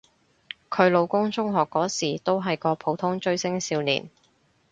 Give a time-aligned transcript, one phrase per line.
[0.67, 4.09] 佢老公中學嗰時都係個普通追星少年